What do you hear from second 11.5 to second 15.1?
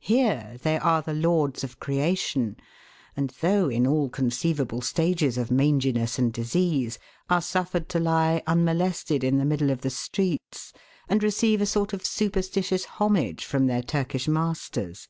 a sort of superstitious homage from their Turkish masters.